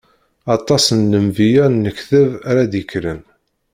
Aṭas 0.55 0.85
n 0.97 0.99
lenbiya 1.11 1.65
n 1.67 1.81
lekdeb 1.85 2.29
ara 2.49 2.71
d-ikkren. 2.71 3.21